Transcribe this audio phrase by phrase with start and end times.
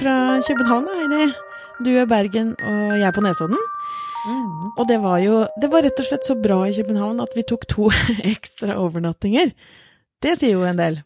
[0.00, 1.32] fra København, Heidi.
[1.84, 3.60] Du er Bergen, og jeg er på Nesodden.
[4.28, 4.72] Mm.
[4.78, 7.44] Og det var jo Det var rett og slett så bra i København at vi
[7.48, 7.90] tok to
[8.34, 9.52] ekstra overnattinger.
[10.22, 11.00] Det sier jo en del.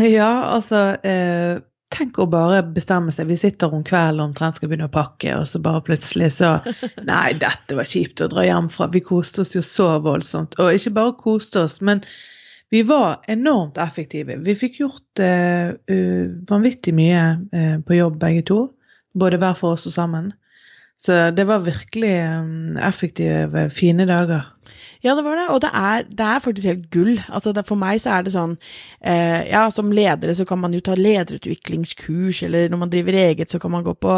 [0.00, 1.62] Ja, altså eh,
[1.94, 3.28] Tenk å bare bestemme seg.
[3.30, 6.56] Vi sitter om kvelden og omtrent skal begynne å pakke, og så bare plutselig så
[7.12, 8.88] Nei, dette var kjipt å dra hjem fra.
[8.92, 10.56] Vi koste oss jo så voldsomt.
[10.58, 12.02] Og ikke bare koste oss, men
[12.74, 14.34] vi var enormt effektive.
[14.42, 15.68] Vi fikk gjort eh,
[16.48, 17.20] vanvittig mye
[17.54, 18.56] eh, på jobb begge to.
[19.14, 20.32] Både hver for oss og sammen.
[20.98, 24.48] Så det var virkelig um, effektive, fine dager.
[25.04, 27.18] Ja, det var det, og det er, det er faktisk helt gull.
[27.28, 28.54] Altså, det, for meg så er det sånn
[29.04, 33.52] eh, Ja, som ledere så kan man jo ta lederutviklingskurs, eller når man driver eget
[33.52, 34.14] så kan man gå på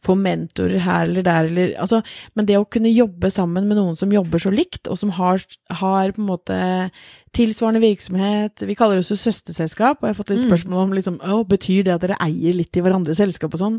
[0.00, 2.00] få mentorer her eller der, eller Altså,
[2.32, 5.44] men det å kunne jobbe sammen med noen som jobber så likt, og som har,
[5.82, 6.58] har på en måte
[7.36, 11.20] tilsvarende virksomhet Vi kaller oss jo søsterselskap, og jeg har fått litt spørsmål om liksom,
[11.20, 13.78] å, betyr det at dere eier litt i hverandres selskap og sånn.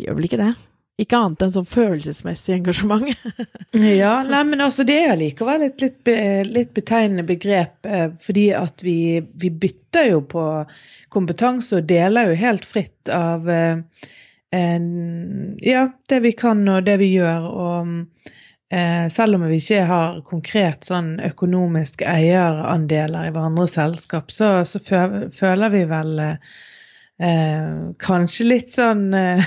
[0.00, 0.54] De gjør vel ikke det?
[0.98, 3.10] Ikke annet enn sånn følelsesmessig engasjement.
[3.78, 6.08] Ja, nei, men altså det er allikevel et litt,
[6.48, 10.44] litt betegnende begrep, eh, fordi at vi, vi bytter jo på
[11.14, 13.78] kompetanse og deler jo helt fritt av eh,
[14.58, 14.88] en,
[15.62, 17.46] ja, det vi kan og det vi gjør.
[17.46, 17.92] Og
[18.74, 24.82] eh, selv om vi ikke har konkret sånn økonomiske eierandeler i hverandres selskap, så, så
[24.82, 26.16] føler vi vel
[27.20, 29.42] eh, kanskje litt sånn eh,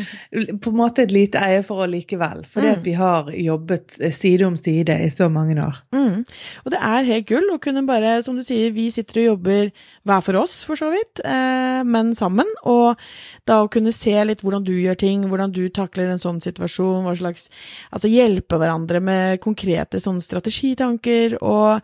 [0.62, 2.44] På en måte et lite eierforhold likevel.
[2.48, 2.78] Fordi Mm.
[2.78, 5.80] at vi har jobbet eh, side om side i så mange år.
[5.92, 6.24] Mm.
[6.64, 9.70] Og det er helt gull å kunne bare, som du sier, vi sitter og jobber
[10.08, 12.48] hver for oss, for så vidt, eh, men sammen.
[12.64, 12.96] Og
[13.48, 17.04] da å kunne se litt hvordan du gjør ting, hvordan du takler en sånn situasjon,
[17.04, 17.48] hva slags
[17.92, 21.80] Altså hjelpe hverandre med konkrete sånne strategitanker, og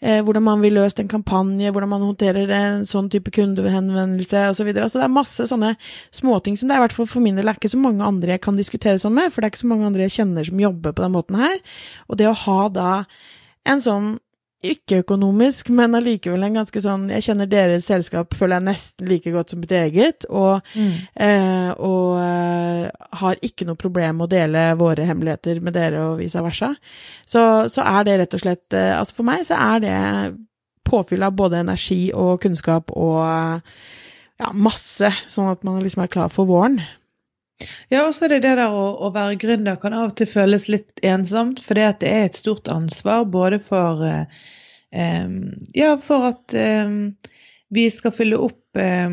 [0.00, 4.70] eh, hvordan man vil løse en kampanje, hvordan man håndterer en sånn type kundehenvendelse osv.
[4.74, 5.74] Altså det er masse sånne
[6.14, 8.36] småting som det er, i hvert fall for min del, er ikke så mange andre
[8.36, 10.64] jeg kan diskutere sånn med, for det er ikke så mange andre jeg kjenner som
[10.64, 11.60] jobber på den måten her.
[12.08, 12.92] Og det å ha da
[13.68, 14.16] en sånn
[14.66, 19.52] ikke-økonomisk, men allikevel en ganske sånn Jeg kjenner deres selskap, føler jeg nesten like godt
[19.52, 22.88] som mitt eget, og, eh, og eh,
[23.22, 26.72] har ikke noe problem med å dele våre hemmeligheter med dere og vice versa.
[27.22, 29.96] Så, så er det rett og slett eh, Altså for meg så er det
[30.88, 33.20] påfyll av både energi og kunnskap og
[34.38, 36.80] ja, masse, sånn at man liksom er klar for våren.
[37.90, 40.30] Ja, og så er det det der å, å være gründer kan av og til
[40.30, 44.46] føles litt ensomt, for det er et stort ansvar både for eh,
[45.74, 46.94] Ja, for at eh,
[47.74, 49.10] vi skal fylle opp eh,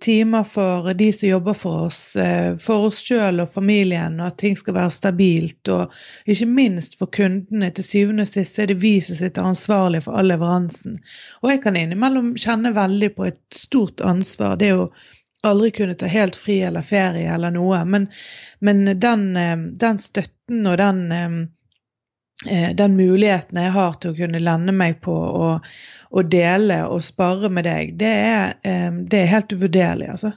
[0.00, 4.38] timer for de som jobber for oss, eh, for oss sjøl og familien, og at
[4.40, 5.68] ting skal være stabilt.
[5.74, 5.92] Og
[6.30, 7.68] ikke minst for kundene.
[7.76, 10.96] Til syvende og sist er det vi som sitter ansvarlig for all leveransen.
[11.42, 14.56] Og jeg kan innimellom kjenne veldig på et stort ansvar.
[14.62, 14.88] Det å
[15.42, 17.84] aldri kunne ta helt fri eller ferie eller noe.
[17.84, 18.08] Men,
[18.58, 21.12] men den, eh, den støtten og den,
[22.46, 25.70] eh, den muligheten jeg har til å kunne lande meg på og,
[26.30, 30.32] dele og spare med deg, det er, eh, det er helt uvurderlig, altså.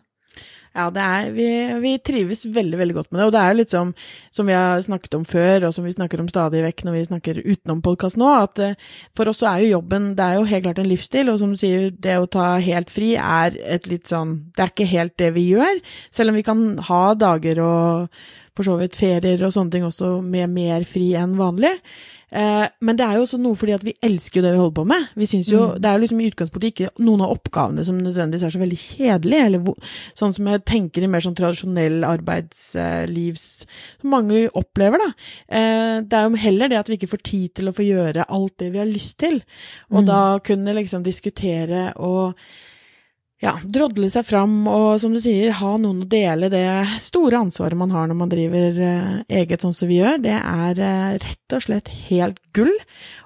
[0.71, 1.45] Ja, er, vi,
[1.83, 3.25] vi trives veldig veldig godt med det.
[3.27, 3.89] Og det er litt som,
[4.31, 7.07] som vi har snakket om før, og som vi snakker om stadig vekk når vi
[7.09, 10.47] snakker utenom podkast nå, at uh, for oss så er jo jobben det er jo
[10.47, 11.31] helt klart en livsstil.
[11.33, 14.71] Og som du sier, det å ta helt fri er et litt sånn Det er
[14.71, 15.83] ikke helt det vi gjør.
[16.15, 18.23] Selv om vi kan ha dager og
[18.57, 21.77] for så vidt ferier og sånne ting også med mer fri enn vanlig.
[22.31, 24.75] Eh, men det er jo også noe fordi at vi elsker jo det vi holder
[24.77, 25.09] på med.
[25.19, 28.45] Vi synes jo, Det er jo liksom i utgangspunktet ikke noen av oppgavene som nødvendigvis
[28.47, 33.45] er så veldig kjedelige, eller hvor, sånn som jeg tenker i mer sånn tradisjonell arbeidslivs
[34.01, 35.11] Som mange opplever, da.
[35.51, 38.27] Eh, det er jo heller det at vi ikke får tid til å få gjøre
[38.31, 39.41] alt det vi har lyst til.
[39.91, 42.39] Og da kunne liksom diskutere og
[43.41, 46.65] ja, drodle seg fram og som du sier, ha noen å dele det
[47.01, 50.81] store ansvaret man har når man driver eh, eget sånn som vi gjør, det er
[50.85, 52.73] eh, rett og slett helt gull.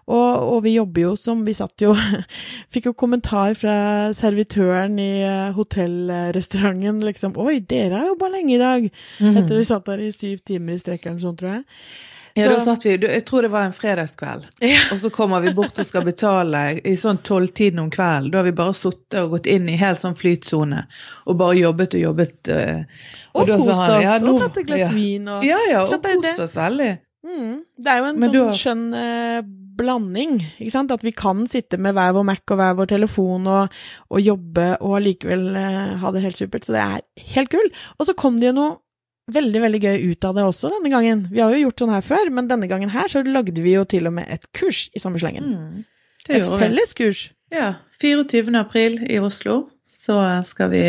[0.05, 1.95] Og, og vi jobber jo som Vi satt jo
[2.73, 8.61] Fikk jo kommentar fra servitøren i eh, hotellrestauranten, liksom Oi, dere har jobba lenge i
[8.61, 8.85] dag!
[9.33, 11.65] Etter vi satt der i syv timer i strekk eller noe sånt, tror jeg.
[12.35, 14.81] Ja, da satt vi, jeg tror det var en fredagskveld, Ja.
[14.91, 18.31] og så kommer vi bort og skal betale i sånn tolvtiden om kvelden.
[18.33, 20.83] Da har vi bare sittet og gått inn i helt sånn flytsone
[21.25, 22.51] og bare jobbet og jobbet.
[22.51, 25.95] Og, Og da kost oss, ja, og tatt et glass vin og Ja, ja, og
[26.03, 26.91] det kost oss veldig.
[27.25, 27.53] Mm.
[27.81, 29.41] Det er jo en Men sånn har- skjønn eh,
[29.75, 30.91] blanding, ikke sant?
[30.93, 33.73] At vi kan sitte med hver vår Mac og hver vår telefon og,
[34.11, 36.63] og jobbe og allikevel eh, ha det helt supert.
[36.67, 37.01] Så det er
[37.35, 37.71] helt gull.
[37.99, 38.75] Og så kom det jo noe
[39.31, 41.25] veldig, veldig gøy ut av det også denne gangen.
[41.31, 43.85] Vi har jo gjort sånn her før, men denne gangen her så lagde vi jo
[43.89, 45.55] til og med et kurs i samme slengen.
[45.55, 45.85] Mm,
[46.29, 47.27] Et felles kurs.
[47.53, 47.73] Ja.
[48.01, 48.51] 24.
[48.59, 50.83] april i Oslo så skal vi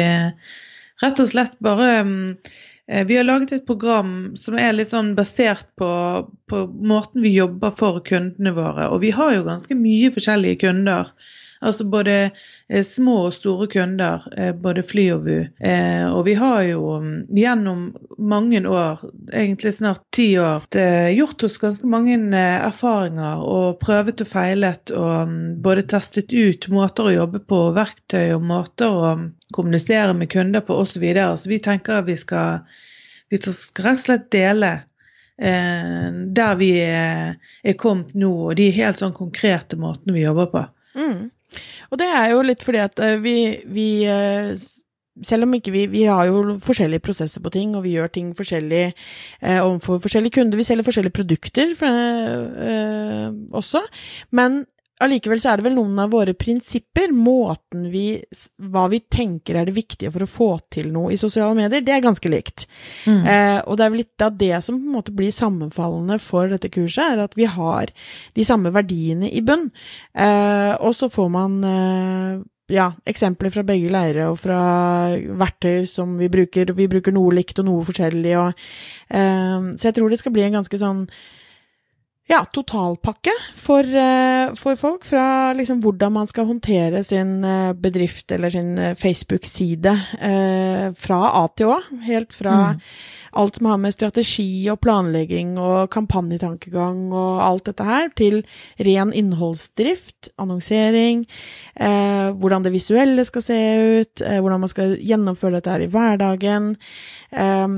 [1.02, 5.68] rett og slett bare eh, Vi har laget et program som er litt sånn basert
[5.78, 5.88] på,
[6.50, 8.88] på måten vi jobber for kundene våre.
[8.92, 11.12] Og vi har jo ganske mye forskjellige kunder.
[11.60, 12.30] Altså både
[12.68, 15.46] eh, små og store kunder, eh, både Fly og VU.
[15.60, 17.86] Eh, og vi har jo mm, gjennom
[18.18, 20.66] mange år, egentlig snart ti år,
[21.16, 27.08] gjort oss ganske mange erfaringer og prøvet og feilet og mm, både testet ut måter
[27.08, 30.96] å jobbe på, verktøy og måter å mm, kommunisere med kunder på osv.
[30.96, 31.36] Så, videre.
[31.36, 32.62] så vi tenker vi skal,
[33.28, 34.76] vi skal rett og slett dele
[35.36, 40.62] der vi er, er kommet nå, og de helt sånn konkrete måtene vi jobber på.
[40.96, 41.26] Mm.
[41.90, 43.36] Og det er jo litt fordi at eh, vi,
[43.70, 44.52] vi eh,
[45.24, 48.32] selv om ikke vi Vi har jo forskjellige prosesser på ting, og vi gjør ting
[48.36, 48.84] forskjellig
[49.42, 50.56] eh, overfor forskjellige kunder.
[50.56, 53.82] Vi selger forskjellige produkter eh, også.
[54.30, 54.64] Men
[55.04, 58.06] allikevel så er det vel noen av våre prinsipper, måten vi
[58.70, 61.92] Hva vi tenker er det viktige for å få til noe i sosiale medier, det
[61.92, 62.66] er ganske likt.
[63.04, 63.22] Mm.
[63.28, 66.50] Eh, og det er vel litt av det som på en måte blir sammenfallende for
[66.52, 67.92] dette kurset, er at vi har
[68.36, 69.68] de samme verdiene i bunn.
[70.16, 74.60] Eh, og så får man eh, ja, eksempler fra begge leirer og fra
[75.14, 76.72] verktøy som vi bruker.
[76.76, 78.68] Vi bruker noe likt og noe forskjellig, og,
[79.10, 81.06] eh, så jeg tror det skal bli en ganske sånn
[82.26, 85.04] ja, totalpakke for, uh, for, folk.
[85.06, 89.94] Fra liksom hvordan man skal håndtere sin uh, bedrift eller sin uh, Facebook-side
[90.98, 91.78] fra A til Å.
[92.06, 92.82] Helt fra mm.
[93.36, 98.40] Alt som har med strategi og planlegging og kampanjetankegang og alt dette her, til
[98.86, 101.26] ren innholdsdrift, annonsering,
[101.76, 103.60] hvordan det visuelle skal se
[104.00, 106.72] ut, hvordan man skal gjennomføre dette her i hverdagen.
[107.30, 107.68] Eh,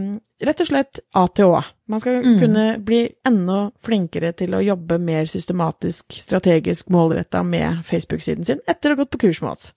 [0.44, 1.62] rett og slett A til Å.
[1.90, 2.36] Man skal mm.
[2.42, 8.92] kunne bli enda flinkere til å jobbe mer systematisk, strategisk, målretta med Facebook-siden sin etter
[8.92, 9.72] å ha gått på kurs med oss.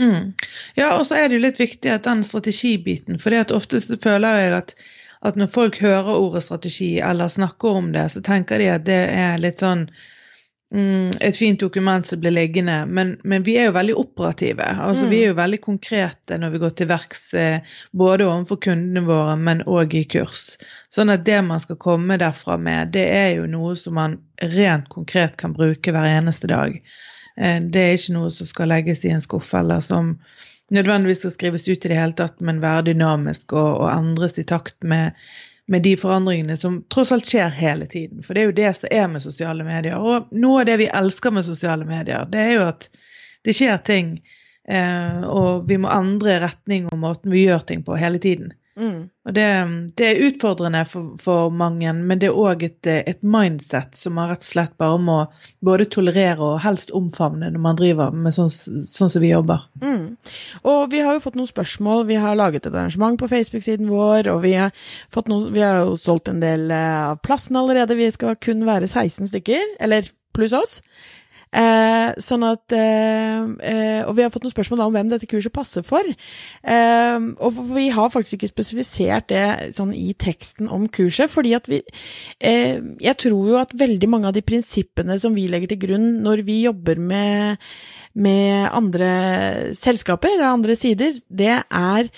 [0.00, 0.32] Mm.
[0.74, 4.54] Ja, og så er det jo litt viktig at den strategibiten, for ofte føler jeg
[4.58, 4.74] at,
[5.24, 9.02] at når folk hører ordet strategi eller snakker om det, så tenker de at det
[9.12, 9.88] er litt sånn
[10.74, 12.86] Mm, et fint dokument som blir liggende.
[12.86, 14.64] Men, men, vi er jo veldig operative.
[14.64, 15.10] altså mm.
[15.10, 19.36] Vi er jo veldig konkrete når vi går til verks eh, både overfor kundene våre,
[19.38, 20.48] men òg i kurs.
[20.94, 24.18] Sånn at det man skal komme derfra med, det er jo noe som man
[24.56, 26.80] rent konkret kan bruke hver eneste dag.
[27.38, 30.16] Eh, det er ikke noe som skal legges i en skuff, eller som
[30.72, 34.46] nødvendigvis skal skrives ut i det hele tatt, men være dynamisk og, og endres i
[34.48, 35.12] takt med
[35.66, 38.22] med de forandringene som tross alt skjer hele tiden.
[38.22, 39.96] For det er jo det som er med sosiale medier.
[39.96, 42.88] Og noe av det vi elsker med sosiale medier, det er jo at
[43.44, 44.18] det skjer ting,
[44.68, 48.52] eh, og vi må endre retning og måten vi gjør ting på hele tiden.
[48.74, 49.06] Mm.
[49.24, 49.44] Og det,
[49.98, 54.32] det, er utfordrende for, for mange, men det er òg et, et, mindset som man
[54.32, 55.18] rett og slett bare må
[55.64, 59.68] både tolerere og helst omfavne når man driver med sånn, sånn som vi jobber.
[59.84, 60.16] Mm.
[60.66, 62.04] Og vi har jo fått noen spørsmål.
[62.10, 64.74] Vi har laget et arrangement på Facebook-siden vår, og vi har,
[65.30, 67.98] noe, vi har jo solgt en del eh, av plassen allerede.
[67.98, 70.80] Vi skal kun være 16 stykker, eller pluss oss.
[71.54, 75.54] Eh, sånn at eh, eh, Og vi har fått noen spørsmål om hvem dette kurset
[75.54, 76.02] passer for.
[76.02, 81.70] Eh, og vi har faktisk ikke spesifisert det sånn i teksten om kurset, fordi at
[81.70, 81.80] vi
[82.40, 86.08] eh, Jeg tror jo at veldig mange av de prinsippene som vi legger til grunn
[86.24, 87.62] når vi jobber med
[88.14, 92.10] med andre selskaper andre sider, det er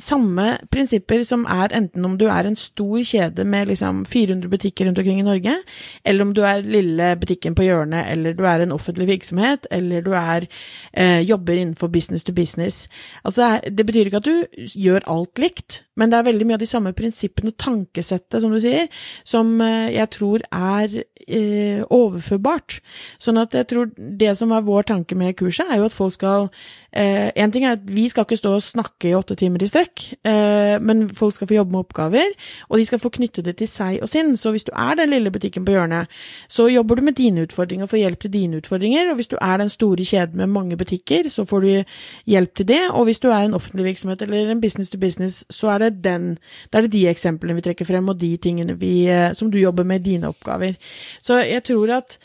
[0.00, 4.88] samme prinsipper som er enten om du er en stor kjede med liksom 400 butikker
[4.88, 5.58] rundt omkring i Norge,
[6.04, 10.00] eller om du er lille butikken på hjørnet, eller du er en offentlig virksomhet, eller
[10.00, 10.46] du er,
[10.94, 12.88] eh, jobber innenfor business to business.
[13.24, 16.46] Altså det, er, det, betyr ikke at du gjør alt likt, men det er veldig
[16.48, 18.88] mye av de samme prinsippene og tankesettet, som du sier,
[19.28, 22.80] som eh, jeg tror er eh, overførbart.
[23.20, 26.16] Sånn at jeg tror det som er vår tanke med kurset, er jo at folk
[26.16, 26.48] skal
[26.96, 29.66] Eh, en ting er at vi skal ikke stå og snakke i åtte timer i
[29.66, 32.34] strekk, eh, men folk skal få jobbe med oppgaver,
[32.68, 34.36] og de skal få knytte det til seg og sin.
[34.38, 36.12] Så hvis du er den lille butikken på hjørnet,
[36.48, 39.10] så jobber du med dine utfordringer og får hjelp til dine utfordringer.
[39.10, 41.84] Og hvis du er den store kjeden med mange butikker, så får du
[42.30, 42.82] hjelp til det.
[42.92, 46.04] Og hvis du er en offentlig virksomhet eller en business to business, så er det
[46.04, 46.38] den,
[46.72, 49.58] da er det de eksemplene vi trekker frem, og de tingene vi, eh, som du
[49.58, 50.78] jobber med i dine oppgaver.
[51.22, 52.18] Så jeg tror at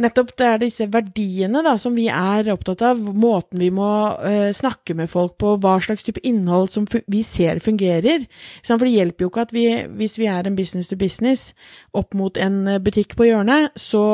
[0.00, 3.88] Nettopp det er disse verdiene da, som vi er opptatt av, måten vi må
[4.24, 8.24] uh, snakke med folk på, hva slags type innhold som vi ser fungerer.
[8.64, 9.66] For det hjelper jo ikke at vi,
[9.98, 11.50] hvis vi er en business to business
[11.92, 14.04] opp mot en eh, butikk på hjørnet, så,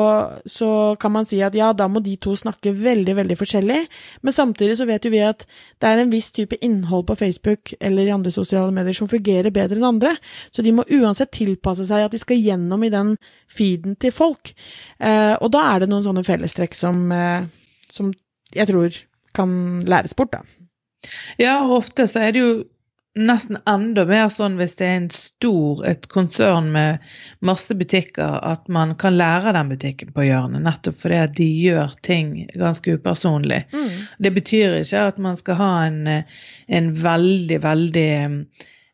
[0.43, 3.79] så, kan man si at ja, da må de to snakke veldig, veldig forskjellig.
[4.27, 5.47] Men samtidig så vet jo vi at
[5.79, 9.55] det er en viss type innhold på Facebook eller i andre sosiale medier som fungerer
[9.55, 10.17] bedre enn andre.
[10.51, 13.15] Så de må uansett tilpasse seg at de skal gjennom i den
[13.49, 14.51] feeden til folk.
[14.99, 17.45] Uh, og da er det noen sånne fellestrekk som, eh,
[17.89, 18.11] som
[18.55, 18.95] jeg tror
[19.37, 19.51] kan
[19.85, 20.43] læres bort, da.
[21.39, 22.53] Ja, og ofte så er det jo
[23.19, 27.03] nesten enda mer sånn hvis det er en stor, et konsern med
[27.45, 31.95] masse butikker, at man kan lære den butikken på hjørnet, nettopp fordi at de gjør
[32.05, 33.63] ting ganske upersonlig.
[33.73, 33.89] Mm.
[34.19, 36.01] Det betyr ikke at man skal ha en,
[36.79, 38.11] en veldig, veldig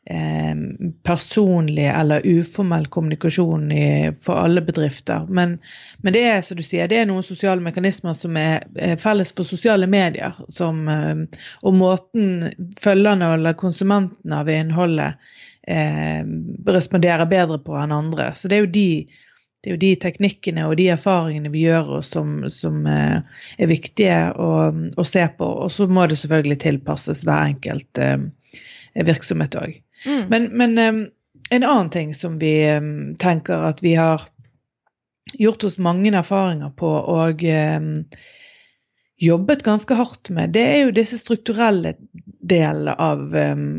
[0.05, 0.55] eh,
[1.03, 5.25] personlig eller uformell kommunikasjon i, for alle bedrifter.
[5.29, 5.57] Men,
[5.97, 8.65] men, det er som du sier, det er noen sosiale mekanismer som er,
[9.01, 10.37] felles for sosiale medier.
[10.49, 15.21] Som, eh, og måten følgerne eller konsumentene av innholdet
[15.67, 16.23] eh,
[16.67, 18.33] responderer bedre på enn andre.
[18.35, 18.89] Så det er jo de
[19.65, 23.23] det er jo de teknikkene og de erfaringene vi gjør oss som, som eh,
[23.57, 25.47] er viktige å, å, se på.
[25.65, 28.27] Og så må det selvfølgelig tilpasses hver enkelt eh,
[29.09, 29.79] virksomhet òg.
[30.03, 30.23] Mm.
[30.29, 30.77] Men, men
[31.49, 32.53] en annen ting som vi
[33.21, 34.27] tenker at vi har
[35.39, 37.43] gjort oss mange erfaringer på og
[39.21, 41.95] jobbet ganske hardt med, det er jo disse strukturelle
[42.45, 43.33] delene av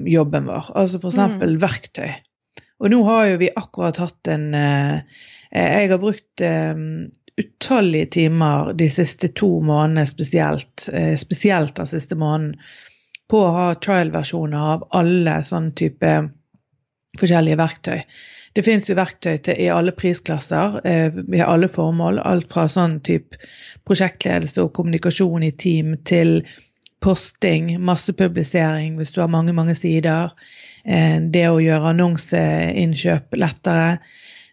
[0.09, 0.73] jobben vår.
[0.75, 1.19] Altså f.eks.
[1.19, 1.59] Mm.
[1.63, 2.15] verktøy.
[2.83, 4.99] Og nå har jo vi akkurat hatt en uh,
[5.53, 6.43] Jeg har brukt
[7.37, 12.57] utallige timer de siste to månedene spesielt, uh, spesielt den siste måneden,
[13.31, 16.13] på å ha trial-versjoner av alle sånne type
[17.21, 18.03] forskjellige verktøy.
[18.57, 22.23] Det finnes jo verktøy til, i alle prisklasser, eh, i alle formål.
[22.25, 23.37] Alt fra sånn type
[23.89, 26.39] prosjektledelse og kommunikasjon i team til
[27.05, 30.33] posting, massepublisering hvis du har mange, mange sider.
[30.87, 33.99] Eh, det å gjøre annonseinnkjøp lettere.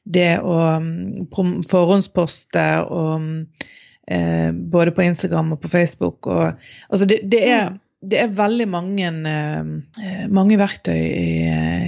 [0.03, 3.23] Det å um, forhåndsposte og
[4.11, 6.27] eh, både på Instagram og på Facebook.
[6.27, 11.29] Og, altså det, det er mm det er veldig mange, uh, mange verktøy i,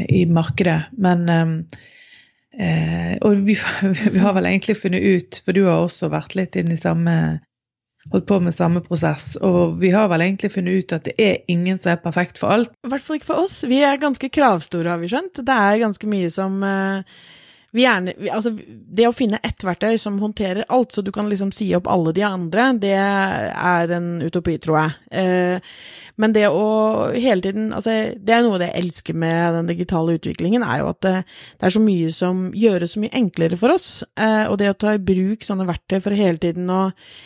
[0.10, 3.57] i, markedet, men uh, Og vi,
[4.13, 7.15] vi, har vel egentlig funnet ut, for du har også vært litt inn i samme
[8.13, 11.39] holdt på med samme prosess, og vi har vel egentlig funnet ut at det er
[11.50, 12.75] ingen som er perfekt for alt.
[12.86, 13.63] I hvert fall ikke for oss.
[13.65, 15.41] Vi er ganske kravstore, har vi skjønt.
[15.41, 16.75] Det er ganske mye som vi
[17.82, 18.53] gjerne, altså,
[18.96, 22.13] det å finne ett verktøy som håndterer alt, så du kan liksom si opp alle
[22.15, 24.98] de andre, det er en utopi, tror jeg.
[25.22, 25.75] Eh,
[26.22, 30.15] men det å hele tiden altså Det er noe det jeg elsker med den digitale
[30.15, 31.15] utviklingen, er jo at det,
[31.60, 33.89] det er så mye som gjøres så mye enklere for oss.
[34.15, 36.82] Eh, og det å ta i bruk sånne verktøy for hele tiden å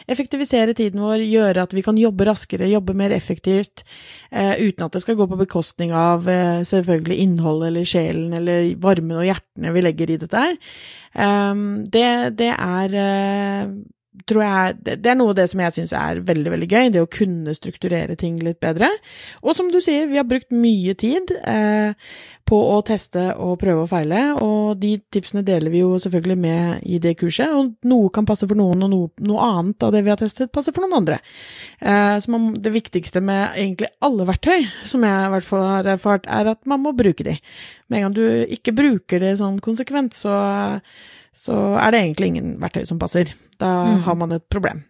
[0.09, 3.85] effektivisere tiden vår, gjøre at vi kan jobbe raskere, jobbe mer effektivt,
[4.31, 6.25] eh, uten at det skal gå på bekostning av
[6.65, 10.59] selvfølgelig innholdet eller sjelen eller varmen og hjertene vi legger i dette her.
[11.15, 11.55] Eh,
[11.93, 13.71] det, det er eh,
[14.27, 17.03] tror jeg Det er noe av det som jeg syns er veldig, veldig gøy, det
[17.03, 18.89] å kunne strukturere ting litt bedre.
[19.43, 21.93] Og som du sier, vi har brukt mye tid eh,
[22.49, 26.87] på å teste og prøve og feile, og de tipsene deler vi jo selvfølgelig med
[26.89, 27.53] i det kurset.
[27.53, 30.51] Og noe kan passe for noen, og noe, noe annet av det vi har testet,
[30.55, 31.19] passer for noen andre.
[31.79, 35.93] Eh, så man, det viktigste med egentlig alle verktøy, som jeg i hvert fall har
[35.95, 37.37] erfart, er at man må bruke de.
[37.89, 38.25] Med en gang du
[38.57, 40.35] ikke bruker det sånn konsekvent, så
[41.39, 43.31] så er det egentlig ingen verktøy som passer.
[43.59, 43.99] Da mm.
[44.05, 44.83] har man et problem.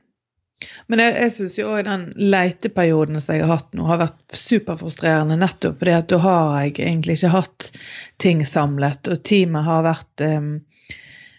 [0.88, 4.36] Men jeg, jeg syns jo òg den leiteperioden som jeg har hatt nå, har vært
[4.36, 7.70] superfrustrerende nettopp fordi at da har jeg egentlig ikke hatt
[8.20, 10.50] ting samlet, og teamet har vært um,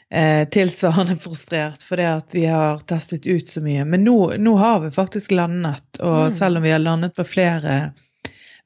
[0.09, 3.85] eh, tilsvarende frustrert fordi at vi har testet ut så mye.
[3.85, 6.39] Men nå, nå har vi faktisk landet, og mm.
[6.39, 7.81] selv om vi har landet på flere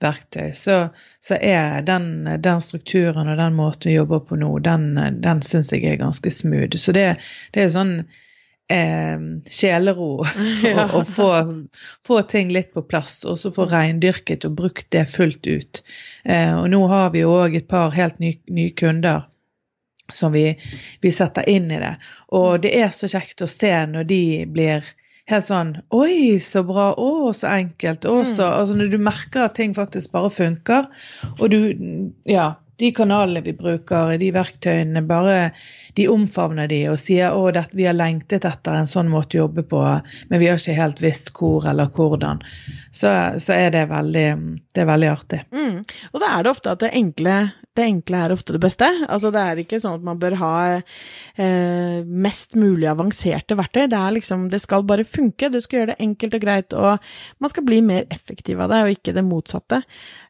[0.04, 0.88] verktøy, så,
[1.24, 4.92] så er den, den, strukturen og den måten vi jobber på nå, den,
[5.24, 6.78] den syns jeg er ganske smooth.
[6.78, 7.06] Så det,
[7.56, 7.96] det er sånn
[8.68, 9.18] eh,
[9.50, 10.24] sjelero
[10.98, 11.28] å få,
[12.06, 15.84] få, ting litt på plass, og så få reindyrket og brukt det fullt ut.
[16.24, 19.28] Eh, og nå har vi òg et par helt nye, kunder
[20.12, 20.50] som vi,
[21.00, 21.94] vi, setter inn i det.
[22.36, 24.84] Og det er så kjekt å se når de blir
[25.30, 26.90] helt sånn Oi, så bra.
[27.00, 28.04] Å, så enkelt.
[28.04, 28.50] Å, så mm.
[28.58, 30.90] Altså når du merker at ting faktisk bare funker,
[31.38, 31.60] og du
[32.28, 35.54] Ja, de kanalene vi bruker, de verktøyene, bare
[35.94, 39.64] de omfavner de og sier det, vi har lengtet etter en sånn måte å jobbe
[39.70, 39.82] på,
[40.30, 42.42] men vi har ikke helt visst hvor eller hvordan.
[42.94, 43.10] Så,
[43.42, 44.28] så er det veldig,
[44.74, 45.42] det er veldig artig.
[45.54, 45.82] Mm.
[46.12, 47.36] Og så er det ofte at det enkle,
[47.74, 48.88] det enkle er ofte det beste.
[49.08, 53.88] Altså det er ikke sånn at man bør ha eh, mest mulig avanserte verktøy.
[53.90, 55.50] Det liksom, det skal bare funke.
[55.50, 58.84] Du skal gjøre det enkelt og greit, og man skal bli mer effektiv av det,
[58.84, 59.82] og ikke det motsatte.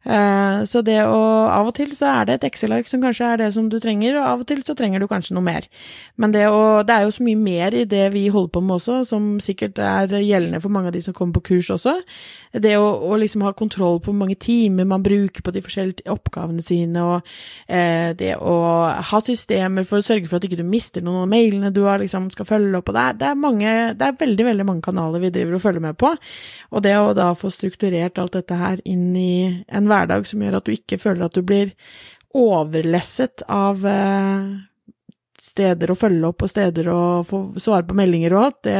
[0.04, 1.22] Eh, så det å
[1.54, 4.18] Av og til så er det et Excel-ark som kanskje er det som du trenger,
[4.18, 5.68] og av og til så trenger du kanskje noe mer mer.
[6.20, 8.76] Men det, å, det, er jo så mye mer i det vi holder på med
[8.76, 11.96] også, som sikkert er gjeldende for mange av de som kommer på kurs også.
[12.54, 16.06] Det å, å liksom ha kontroll på hvor mange timer man bruker på de forskjellige
[16.12, 17.34] oppgavene sine, og
[17.66, 18.54] eh, det å
[19.10, 22.00] ha systemer for å sørge for at ikke du mister noen av mailene du har,
[22.02, 22.90] liksom skal følge opp.
[22.92, 25.64] og det er, det er, mange, det er veldig, veldig mange kanaler vi driver og
[25.64, 26.14] følger med på.
[26.74, 30.60] Og det å da få strukturert alt dette her inn i en hverdag som gjør
[30.60, 31.74] at du ikke føler at du blir
[32.34, 34.46] overlesset av eh,
[35.44, 38.76] steder å følge opp og steder å få svare på meldinger og alt, det,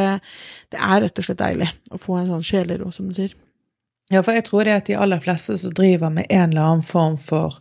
[0.72, 3.34] det, er rett og slett deilig å få en sånn sjelero, som du sier.
[4.12, 6.86] Ja, for jeg tror det at de aller fleste som driver med en eller annen
[6.86, 7.58] form for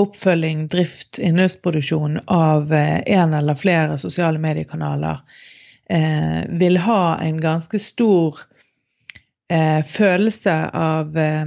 [0.00, 5.20] oppfølging, drift, innholdsproduksjon av eh, en eller flere sosiale mediekanaler,
[5.92, 8.40] eh, vil ha en ganske stor
[9.52, 11.46] eh, følelse av eh,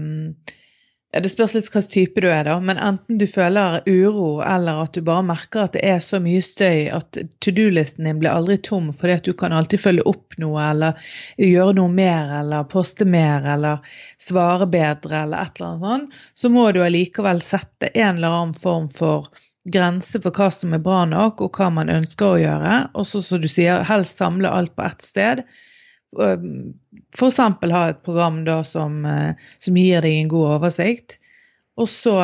[1.15, 2.57] det spørs litt hvilken type du er, da.
[2.59, 6.43] Men enten du føler uro, eller at du bare merker at det er så mye
[6.43, 10.35] støy at to do-listen din blir aldri tom fordi at du kan alltid følge opp
[10.41, 11.09] noe, eller
[11.39, 13.83] gjøre noe mer, eller poste mer, eller
[14.21, 18.57] svare bedre, eller et eller annet sånt, så må du allikevel sette en eller annen
[18.67, 19.31] form for
[19.71, 22.75] grense for hva som er bra nok, og hva man ønsker å gjøre.
[22.99, 25.43] Og så, som du sier, helst samle alt på ett sted
[26.15, 27.37] f.eks.
[27.37, 31.19] ha et program da som, eh, som, gir deg en god oversikt.
[31.77, 32.15] Og så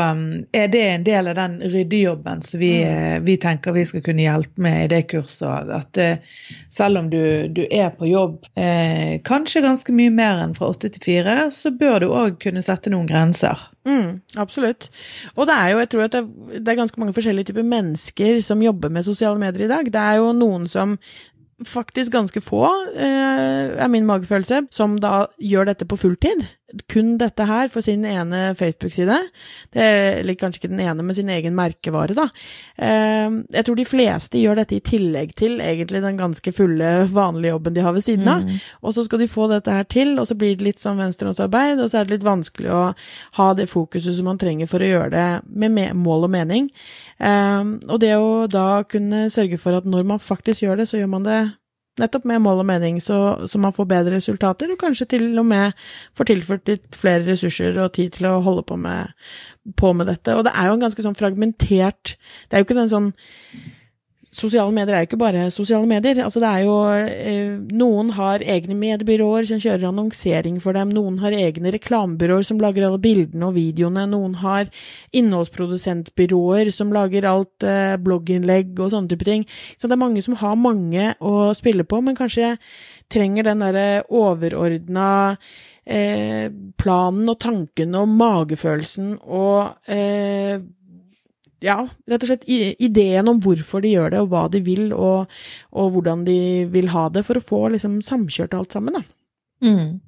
[0.52, 2.94] er det en del av den ryddejobben som vi, mm.
[2.94, 5.70] Eh, vi, tenker vi skal kunne hjelpe med i det kurset òg.
[5.78, 6.40] At eh,
[6.74, 7.22] selv om du,
[7.54, 11.70] du er på jobb eh, kanskje ganske mye mer enn fra åtte til fire, så
[11.70, 13.62] bør du òg kunne sette noen grenser.
[13.86, 14.90] Mm, absolutt.
[15.36, 16.24] Og det er jo, jeg tror at det,
[16.58, 19.94] det er ganske mange forskjellige typer mennesker som jobber med sosiale medier i dag.
[19.94, 20.98] Det er jo noen som
[21.70, 22.66] faktisk ganske få,
[22.96, 26.46] eh, er min magefølelse, som da gjør dette på fulltid.
[26.90, 29.20] Kun dette her for sin ene Facebook-side.
[29.74, 32.28] Eller kanskje ikke den ene, men sin egen merkevare, da.
[32.78, 37.54] Eh, jeg tror de fleste gjør dette i tillegg til egentlig den ganske fulle, vanlige
[37.54, 38.44] jobben de har ved siden av.
[38.44, 38.60] Mm.
[38.82, 41.82] Og så skal de få dette her til, og så blir det litt som venstrehåndsarbeid,
[41.82, 42.84] og så er det litt vanskelig å
[43.40, 46.70] ha det fokuset som man trenger for å gjøre det med mål og mening.
[47.24, 51.00] Um, og det å da kunne sørge for at når man faktisk gjør det, så
[51.00, 51.42] gjør man det
[52.02, 53.18] nettopp med mål og mening, så,
[53.50, 55.78] så, man får bedre resultater, og kanskje til og med
[56.18, 59.14] får tilført litt flere ressurser og tid til å holde på med,
[59.80, 60.34] på med dette.
[60.34, 63.14] Og det er jo en ganske sånn fragmentert Det er jo ikke den sånn
[64.34, 66.20] sosiale medier er jo ikke bare sosiale medier.
[66.24, 70.92] Altså det er jo eh, Noen har egne mediebyråer som kjører annonsering for dem.
[70.96, 74.08] Noen har egne reklamebyråer som lager alle bildene og videoene.
[74.10, 74.72] Noen har
[75.16, 79.46] innholdsprodusentbyråer som lager alt eh, blogginnlegg og sånne type ting.
[79.78, 82.56] Så det er mange som har mange å spille på, men kanskje
[83.14, 85.10] trenger den derre overordna
[85.86, 86.48] eh,
[86.80, 90.64] planen og tanken og magefølelsen og eh,
[91.64, 91.78] ja,
[92.10, 95.32] rett og slett ideen om hvorfor de gjør det, og hva de vil, og,
[95.72, 96.40] og hvordan de
[96.74, 99.04] vil ha det, for å få liksom samkjørt alt sammen, da.
[99.64, 100.00] Mm.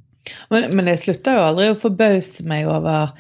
[0.52, 3.14] Men, men jeg slutter jo aldri å forbause meg over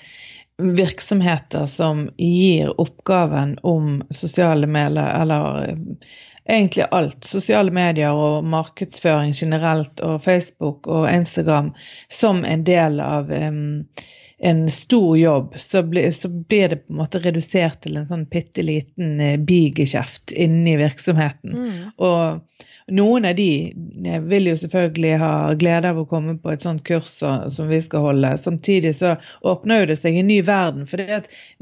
[0.58, 6.10] virksomheter som gir oppgaven om sosiale medier, eller eh,
[6.50, 11.74] egentlig alt, sosiale medier og markedsføring generelt, og Facebook og Instagram,
[12.12, 13.84] som en del av um,
[14.38, 18.26] en stor jobb, så, bli, så, blir det på en måte redusert til en sånn
[18.32, 21.56] bitte liten eh, bigeskjeft inni virksomheten.
[21.56, 21.78] Mm.
[22.04, 23.50] Og noen av de
[24.06, 27.80] eh, vil jo selvfølgelig ha glede av å komme på et sånt kurs som vi
[27.82, 28.36] skal holde.
[28.42, 29.16] Samtidig så
[29.48, 30.84] åpner jo det seg en ny verden.
[30.90, 31.02] For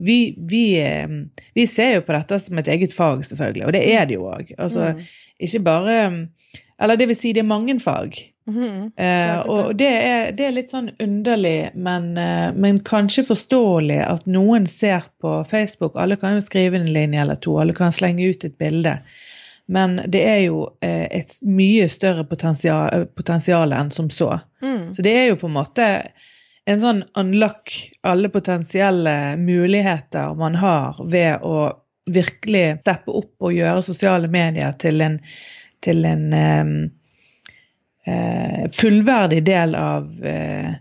[0.09, 1.19] vi, vi, eh,
[1.53, 3.67] vi, ser jo på dette som et eget fag, selvfølgelig.
[3.69, 4.55] Og det er det jo òg.
[4.57, 5.05] Altså, mm.
[5.45, 5.99] ikke bare
[6.81, 8.17] Eller det vil si, det er mange fag.
[8.47, 14.01] Mm, eh, og det er, det er, litt sånn underlig, men, eh, men, kanskje forståelig
[14.03, 17.95] at noen ser på Facebook Alle kan jo skrive en linje eller to, alle kan
[17.95, 18.97] slenge ut et bilde.
[19.71, 24.35] Men det er jo eh, et mye større potensial, potensial enn som så.
[24.63, 24.91] Mm.
[24.93, 25.87] Så det er jo på en måte
[26.67, 27.71] en sånn unlock
[28.07, 31.71] alle potensielle muligheter man har ved å
[32.11, 35.19] virkelig steppe opp og gjøre sosiale medier til en,
[35.83, 36.71] til en eh,
[38.73, 40.73] fullverdig del av eh,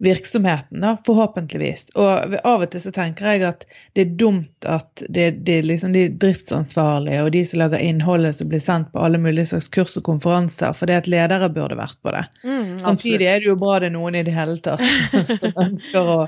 [0.00, 1.90] virksomheten, da, forhåpentligvis.
[1.94, 5.66] Og av og til så tenker jeg at det er dumt at det, det er
[5.68, 9.68] liksom de driftsansvarlige og de som lager innholdet som blir sendt på alle mulige slags
[9.68, 12.24] kurs og konferanser, for det at ledere burde vært på det.
[12.48, 14.84] Mm, Samtidig er det jo bra det er noen i det hele tatt
[15.42, 16.18] som ønsker å,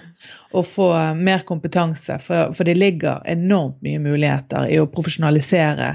[0.53, 5.95] å få mer kompetanse, for, for, det ligger enormt mye muligheter i å profesjonalisere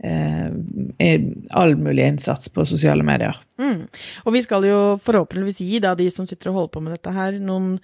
[0.00, 3.36] all mulig innsats på sosiale medier.
[3.60, 3.82] Mm.
[4.24, 7.12] Og vi skal jo forhåpentligvis gi da de som sitter og holder på med dette
[7.12, 7.74] her, noen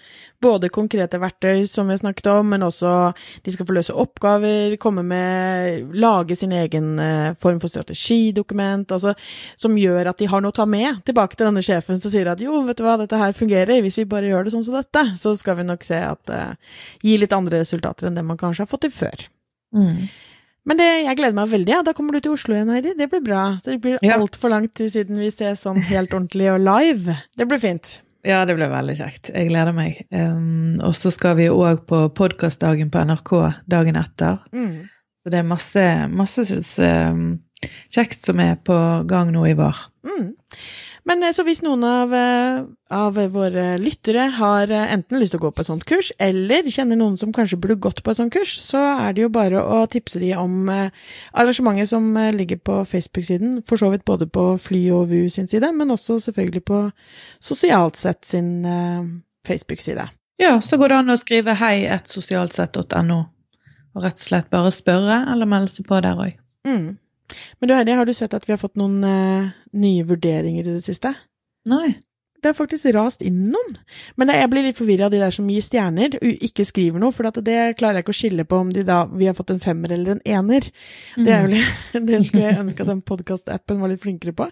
[0.42, 2.92] både konkrete verktøy som vi har snakket om, men også
[3.44, 9.12] de skal få løse oppgaver, komme med Lage sin egen eh, form for strategidokument, altså
[9.60, 12.32] som gjør at de har noe å ta med tilbake til denne sjefen som sier
[12.32, 14.78] at jo, vet du hva, dette her fungerer, hvis vi bare gjør det sånn som
[14.78, 18.40] dette, så skal vi nok se at uh, gir litt andre resultater enn det man
[18.40, 19.28] kanskje har fått til før.
[19.76, 20.06] Mm.
[20.66, 21.72] Men det, jeg gleder meg veldig.
[21.76, 21.82] Ja.
[21.86, 22.96] Da kommer du til Oslo igjen, Heidi.
[22.98, 23.44] Det blir bra.
[23.62, 24.16] Så det blir ja.
[24.18, 27.16] altfor lang tid siden vi ses sånn helt ordentlig og live.
[27.38, 28.00] Det blir fint.
[28.26, 29.30] Ja, det blir veldig kjekt.
[29.30, 30.00] Jeg gleder meg.
[30.10, 33.32] Um, og så skal vi òg på podkastdagen på NRK
[33.70, 34.40] dagen etter.
[34.50, 34.88] Mm.
[35.22, 36.46] Så det er masse, masse
[36.82, 37.28] um,
[37.94, 39.78] kjekt som er på gang nå i vår.
[40.06, 40.32] Mm.
[41.06, 42.64] Men eh, så hvis noen av, eh,
[42.94, 46.66] av, våre lyttere har eh, enten lyst til å gå på et sånt kurs, eller
[46.72, 49.62] kjenner noen som kanskje burde gått på et sånt kurs, så er det jo bare
[49.62, 54.82] å tipse de om arrangementet som ligger på Facebook-siden, for så vidt både på Fly
[54.96, 56.82] og VU sin side, men også selvfølgelig på
[57.42, 58.66] Sosialt sett sin
[59.46, 60.08] Facebook-side.
[60.42, 63.18] Ja, så går det an å skrive hei et sosialsett.no,
[63.94, 66.34] og rett og slett bare spørre eller melde seg på der òg.
[66.66, 66.96] Mm.
[67.60, 70.76] Men du Heidi, har du sett at vi har fått noen uh, nye vurderinger i
[70.76, 71.14] det siste?
[71.66, 71.96] Nei.
[72.42, 73.76] Det har faktisk rast inn noen.
[74.20, 77.14] Men jeg blir litt forvirra av de der som gir stjerner, og ikke skriver noe,
[77.14, 79.62] for det klarer jeg ikke å skille på om de da, vi har fått en
[79.62, 80.68] femmer eller en ener.
[81.16, 82.06] Det er vel, mm.
[82.10, 84.48] det skulle jeg ønske at den podkast-appen var litt flinkere på.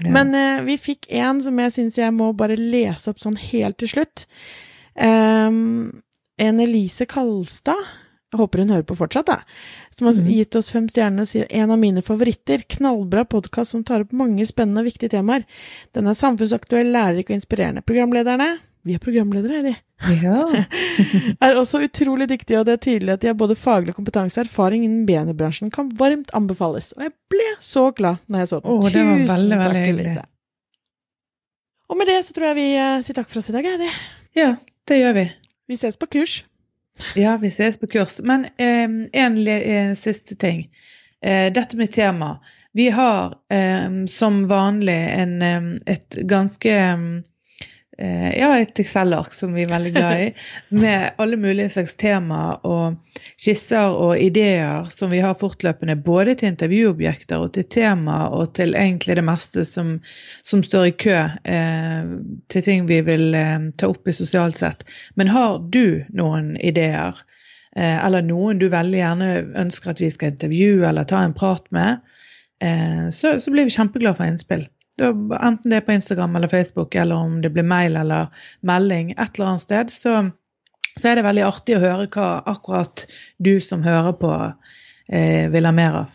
[0.00, 0.12] Ja.
[0.14, 3.80] Men uh, vi fikk en som jeg syns jeg må bare lese opp sånn helt
[3.82, 4.28] til slutt.
[4.94, 6.00] Um,
[6.38, 7.82] en Elise Kalstad
[8.28, 9.38] jeg håper hun hører på fortsatt, da.
[9.96, 10.30] Som har mm.
[10.36, 12.60] gitt oss fem stjerner og sier en av mine favoritter.
[12.76, 15.46] Knallbra podkast som tar opp mange spennende og viktige temaer.
[15.96, 17.84] Den er samfunnsaktuell, lærerik og inspirerende.
[17.88, 19.72] Programlederne vi er programledere, er de.
[20.22, 20.64] Ja.
[21.44, 24.46] er også utrolig dyktige, og det er tydelig at de har både faglig kompetanse og
[24.46, 25.72] erfaring innen mediebransjen.
[25.74, 26.92] Kan varmt anbefales.
[26.96, 28.70] Og jeg ble så glad når jeg så den.
[28.70, 30.24] Oh, Tusen veldig, takk, Elise.
[31.88, 33.92] Og med det så tror jeg vi uh, sier takk for oss i dag, Eddie.
[34.38, 34.52] Ja,
[34.88, 35.26] det gjør vi.
[35.68, 36.42] Vi ses på kurs.
[37.14, 38.18] Ja, vi ses på kurs.
[38.18, 40.68] Men eh, en, siste ting.
[41.22, 42.38] Eh, dette med tema.
[42.72, 43.34] Vi har
[44.06, 45.42] som vanlig en,
[45.86, 46.74] et ganske
[47.98, 50.26] ja, et Excel-ark som vi er veldig glad i,
[50.82, 52.98] med alle mulige slags temaer og
[53.38, 58.76] skisser og ideer som vi har fortløpende, både til intervjuobjekter og til tema og til
[58.78, 59.96] egentlig det meste som,
[60.46, 62.12] som står i kø eh,
[62.52, 64.86] til ting vi vil eh, ta opp i sosialt sett.
[65.18, 67.18] Men har du noen ideer,
[67.76, 69.32] eh, eller noen du veldig gjerne
[69.64, 72.02] ønsker at vi skal intervjue eller ta en prat med,
[72.62, 74.68] eh, så, så blir vi kjempeglade for innspill.
[75.00, 78.28] Enten det er på Instagram eller Facebook, eller om det blir mail eller
[78.66, 80.14] melding et eller annet sted, så,
[80.98, 83.06] så er det veldig artig å høre hva akkurat
[83.38, 84.32] du som hører på,
[85.12, 86.14] eh, vil ha mer av.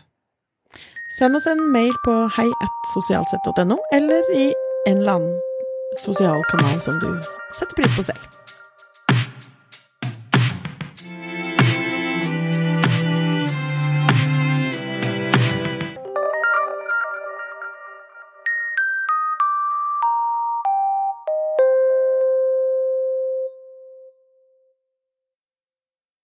[1.18, 4.48] Send oss en mail på heiatsosialsett.no, eller i
[4.88, 5.40] en eller annen
[6.02, 7.10] sosial kanal som du
[7.54, 8.63] setter pris på selv.